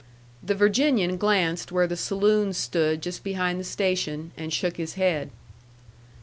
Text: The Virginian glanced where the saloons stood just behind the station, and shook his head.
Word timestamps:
The 0.41 0.55
Virginian 0.55 1.17
glanced 1.17 1.71
where 1.71 1.85
the 1.85 1.95
saloons 1.95 2.57
stood 2.57 3.03
just 3.03 3.23
behind 3.23 3.59
the 3.59 3.63
station, 3.63 4.31
and 4.35 4.51
shook 4.51 4.77
his 4.77 4.95
head. 4.95 5.29